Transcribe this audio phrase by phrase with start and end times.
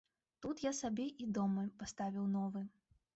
[0.45, 1.53] Тут я сабе і дом
[1.83, 2.63] паставіў новы.